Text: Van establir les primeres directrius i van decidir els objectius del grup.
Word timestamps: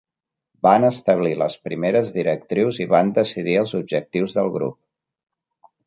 Van 0.67 0.87
establir 0.87 1.33
les 1.41 1.57
primeres 1.67 2.15
directrius 2.17 2.81
i 2.87 2.91
van 2.97 3.15
decidir 3.21 3.57
els 3.65 3.79
objectius 3.85 4.39
del 4.41 4.55
grup. 4.59 4.81